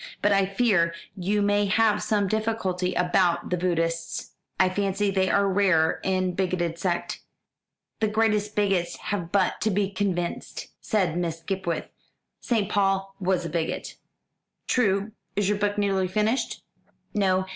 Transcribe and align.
But 0.23 0.31
I 0.31 0.47
fear 0.47 0.95
you 1.15 1.43
may 1.43 1.67
have 1.67 2.01
some 2.01 2.27
difficulty 2.27 2.95
about 2.95 3.51
the 3.51 3.55
Buddhists. 3.55 4.31
I 4.59 4.67
fancy 4.67 5.11
they 5.11 5.29
are 5.29 5.47
rather 5.47 5.99
a 6.03 6.31
bigoted 6.31 6.79
sect." 6.79 7.21
"The 7.99 8.07
greatest 8.07 8.55
bigots 8.55 8.95
have 8.95 9.31
but 9.31 9.61
to 9.61 9.69
be 9.69 9.91
convinced," 9.91 10.69
said 10.81 11.15
Miss 11.19 11.41
Skipwith. 11.41 11.85
"St. 12.39 12.67
Paul 12.67 13.13
was 13.19 13.45
a 13.45 13.49
bigot." 13.49 13.97
"True. 14.65 15.11
Is 15.35 15.47
your 15.49 15.59
book 15.59 15.77
nearly 15.77 16.07
finished?" 16.07 16.63
"No. 17.13 17.45